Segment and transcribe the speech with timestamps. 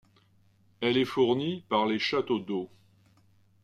[0.79, 2.71] Elle est fournie par les châteaux d'eau.